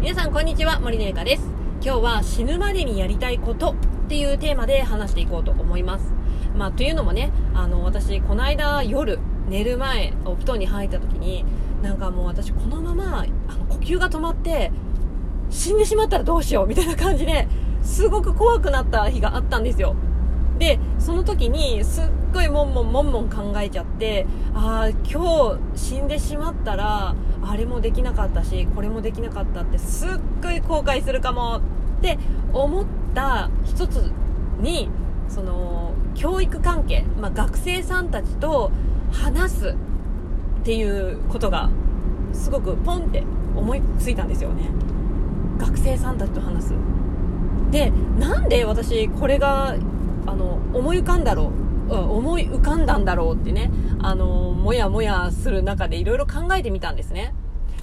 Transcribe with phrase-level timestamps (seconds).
[0.00, 1.42] 皆さんこんにちは森のゆかです。
[1.82, 3.74] 今日は死ぬまでにやりたいことっ
[4.08, 6.12] ていうテーマで話していこうと思います。
[6.56, 11.44] まあというのもねあの私この間夜寝る前お布団に入った時に
[11.82, 14.70] なんかもう私このままあの呼吸が止まって
[15.50, 17.48] 死んでしまったらどうしようみたいな感じで
[17.82, 19.96] すごく怖くなった日があったんですよ。
[20.58, 30.08] でその時にすっごいもんもんもんもん考えちゃってああ今日死んでしまったらあれもできなかったしこれもできなかったってすっ
[30.42, 31.60] ごい後悔するかも
[31.98, 32.18] って
[32.52, 34.10] 思った一つ
[34.60, 34.88] に
[35.28, 38.72] その教育関係、まあ、学生さんたちと
[39.12, 39.74] 話すっ
[40.64, 41.70] ていうことが
[42.32, 43.22] すごくポンって
[43.54, 44.68] 思いついたんですよね。
[45.58, 46.74] 学生さんたちと話す。
[47.70, 49.74] でなんで私これが
[50.28, 51.50] あの思い浮かんだろ
[51.88, 53.70] う、うん、思い浮かんだんだろうってね。
[54.00, 57.34] あのもやもやする中でいろいろ考えてみたんですね。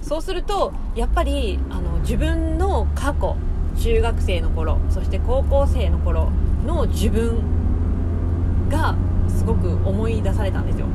[0.02, 3.36] そうするとやっぱりあの自分の過去
[3.78, 6.30] 中学生の頃そして高校生の頃
[6.64, 8.94] の自分が
[9.28, 10.86] すごく思い出されたんですよ。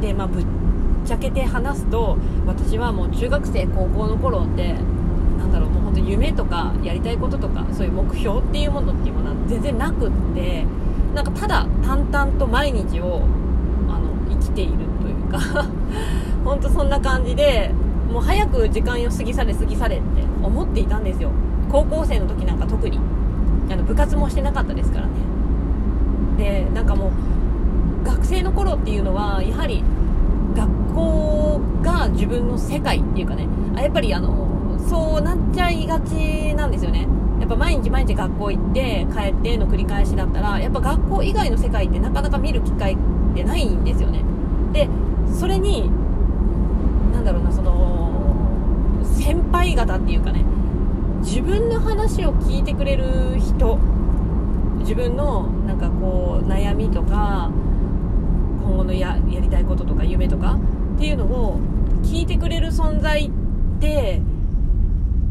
[0.00, 0.44] でまあぶっ
[1.04, 4.74] ちゃけて話すと私はもう中学生高校の頃って
[5.46, 10.66] なんだろうもう本当夢とかやりたいこととかそういう目標っていうものっていうものは全然なくって
[11.14, 13.22] なんかただ淡々と毎日を
[13.88, 15.66] あの生きているというか
[16.44, 17.72] 本当そんな感じで
[18.12, 20.04] もう早く時間を過ぎ去れ過ぎ去れって
[20.42, 21.30] 思っていたんですよ。
[21.70, 22.98] 高校生の時なんか特に。
[23.68, 25.12] あの部活もしてなかったですからね。
[26.38, 27.10] でなんかも
[28.02, 29.82] う学生の頃っていうのはやはり
[30.54, 34.55] 学校が自分の世界っていうかねあやっぱりあの
[34.88, 37.08] そうなっちゃいがちなんですよね。
[37.40, 42.96] やっぱ毎日毎日学校行って帰っての繰り返しだったらやっぱ学校以外の世界ってなかなか見る機会っ
[43.34, 44.24] てないんですよね。
[44.72, 44.88] で
[45.32, 45.90] それに
[47.12, 48.10] なんだろうなその
[49.02, 50.44] 先輩方っていうかね
[51.20, 53.78] 自分の話を聞いてくれる人
[54.80, 57.50] 自分のなんかこう悩みとか
[58.62, 60.58] 今後のややりたいこととか夢とか
[60.96, 61.60] っていうのを
[62.02, 63.30] 聞いてくれる存在っ
[63.80, 64.22] て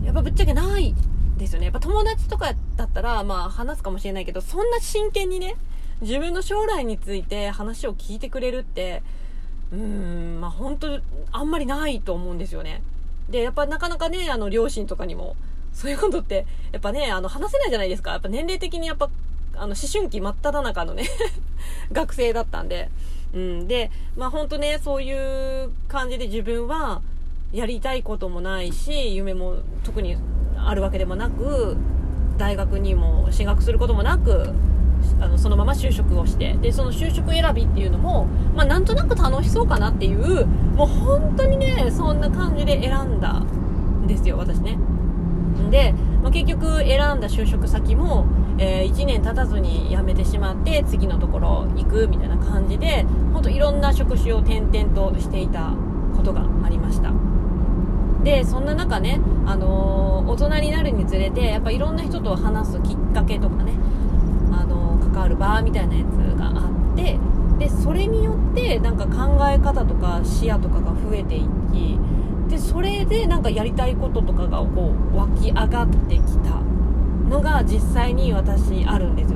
[0.05, 0.93] やっぱぶっちゃけない
[1.37, 1.65] ですよね。
[1.65, 5.55] やっぱ友達とかだったら、まあ話すかもしれないけど、そんな真剣にね、
[6.01, 9.01] 自分の将来について話を聞いてくれるって、
[9.71, 10.99] うーん、まあ本当、
[11.31, 12.81] あんまりないと思うんですよね。
[13.29, 15.35] で、やっぱなかなかね、あの、両親とかにも、
[15.73, 18.11] そういうことって、やっぱね、あの、話せないじゃないですか。
[18.11, 19.09] やっぱ年齢的にやっぱ、
[19.55, 21.05] あの、思春期真っ只中のね
[21.91, 22.89] 学生だったんで。
[23.33, 23.67] うん。
[23.67, 27.01] で、まあ本当ね、そういう感じで自分は、
[27.51, 30.17] やりたいこともないし夢も特に
[30.57, 31.77] あるわけでもなく
[32.37, 34.53] 大学にも進学することもなく
[35.19, 38.25] あのそのまま就職をしてでその就職選びっていうのも、
[38.55, 44.77] まあ、なんとなく楽しそうかなっていうもう本当にねそんな感じで選んだんですよ私ね。
[45.69, 48.25] で、まあ、結局選んだ就職先も、
[48.57, 55.73] えー、1年経たずに辞めてしまって次のところ行くみたいな感じで本当いろんな職種を転々としていた
[56.25, 57.13] ことがありました。
[58.23, 63.73] でそんな中ね、あのー、大人になるにつれてやっぱいろんな人と話すきっかけとかね、
[64.51, 67.19] あのー、関わる場みたいなやつがあって
[67.59, 71.99] でそれによってなんか考え方とか視野とかが増えていき
[72.49, 76.59] でそれでなんかやりたいこととかがこう湧き上がってきた
[77.29, 79.34] のが実際に私あるんですよ。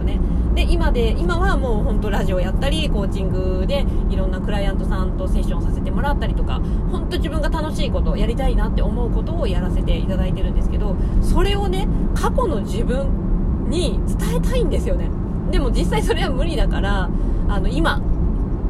[0.89, 6.59] 今で今はもう本当ラジオやったりコーチングでいろんなクライアントさんとセッションさせてもらったりとか
[6.91, 15.11] 本当自分が楽しいことやりたいなって思うことをやらせていただいてるんですけどそれをね過去の自分に伝えたいんですよね。
[15.51, 17.07] でも実際それは無理だから
[17.47, 18.01] あの今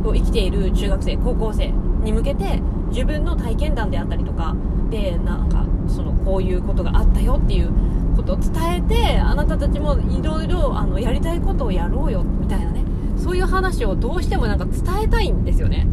[0.04, 1.70] を生きている中学生高校生
[2.04, 4.58] に向けて自分の体験談であったりとか
[4.90, 7.72] でなんかそのこういうことがあったよっていう
[8.20, 12.84] ことを伝えてあなたたちもいろいろやりたいことをやろうよみたいなね。
[13.18, 15.88] そういう話をどうしてもなんか伝えたいんですよね。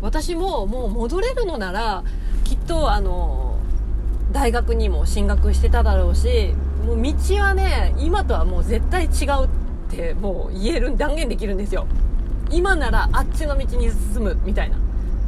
[0.00, 2.04] 私ももう戻れるのなら
[2.44, 3.58] きっとあの
[4.32, 6.54] 大学にも進学してただろうし
[6.86, 9.48] もう道はね今とはもう絶対違うっ
[9.90, 11.86] てもう言える断言できるんですよ。
[12.50, 14.76] 今ならあっちの道に進むみたいな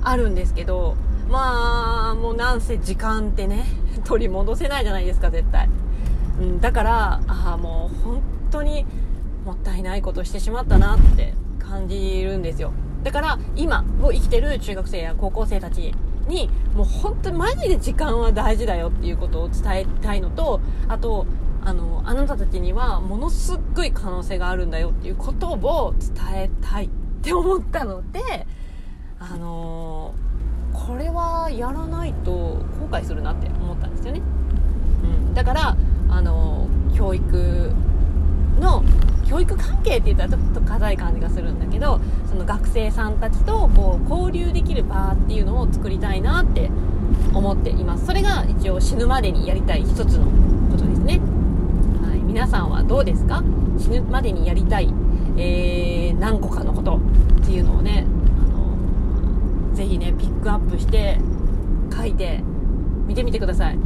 [0.03, 0.97] あるんですけど
[1.29, 3.67] まあもうなんせ時間ってね
[4.05, 5.69] 取り戻せないじゃないですか絶対。
[6.43, 8.85] うん、だからああもう本当に
[9.45, 12.73] もったいないことしてしまったなって感じるんですよ。
[13.03, 15.95] だから今を生きてる中学生や高校生たち
[16.29, 21.27] にもう本当にマジで時間は大事だよっていうことを伝えたいのとあと
[21.65, 26.89] あのあなたたちにはものすっごい可能性があるんだよっていうことを伝えたいっ
[27.23, 28.47] て思ったので
[29.19, 30.15] あの
[30.73, 34.23] これはやらないと後悔するなって思ったんですよね、
[35.35, 35.77] だから
[36.11, 37.73] あの教育
[38.61, 38.85] の
[39.27, 46.71] 教育関係って言ったらちょっと硬い感じがするんだけどその学生さんたちとこう交流できる場っていうのを作りたいなって
[47.33, 48.05] 思っています。
[48.07, 50.27] それが一応死ぬまでにやりたい一つの
[50.71, 51.19] ことですね、
[52.03, 53.43] はい、皆さんはどうですか？
[53.79, 54.93] 死ぬまでにやりたい、
[55.39, 57.01] えー、何個かのこと
[57.41, 58.07] っていうのをね
[58.39, 61.19] あのぜひねピックアップして
[61.95, 62.43] 書いて
[63.07, 63.79] 見てみてください。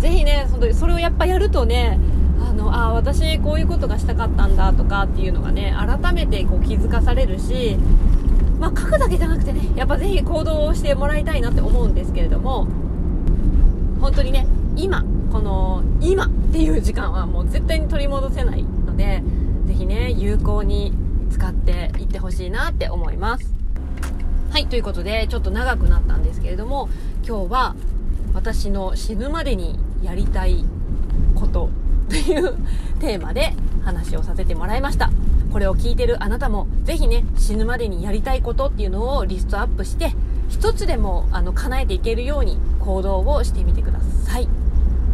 [0.00, 1.98] ぜひねそのそれをやっぱやるとね
[2.40, 7.76] あのあ私こういうことがしたかったんだとかっていうのがね改めてこう気づかされるし、
[8.58, 12.66] まあ、書くだけじゃなくてねやっぱぜひ行動をしてもらいたいなって思うんですけれども
[14.00, 14.46] 本当にね
[14.76, 19.22] 今この今っていう時間はもう絶対に取り戻せないので
[19.66, 20.92] ぜひね有効に
[21.30, 23.52] 使っていってほしいなって思います。
[24.50, 26.88] はいということでちょっと長くなったんですけれども
[27.26, 27.74] 今日は
[28.34, 30.64] 私の死ぬまでにやりたい
[31.34, 31.70] こと。
[32.08, 32.54] という
[33.00, 35.10] テーマで話をさせてもらいました。
[35.50, 40.14] これを聞いてるあなたもぜひね死ぬまでにやりたいことっていうのをリストアップして
[40.48, 44.48] 一つでもあの叶えていけるように行動をしてみてください。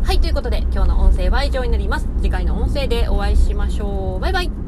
[0.03, 2.09] はいということで今日の音声は以上になります。
[2.21, 4.21] 次回の音声でお会いしましょう。
[4.21, 4.60] バイバイ。